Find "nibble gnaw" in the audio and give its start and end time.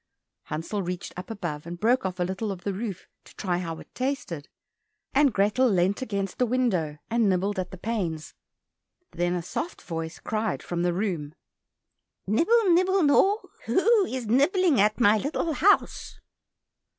12.73-13.43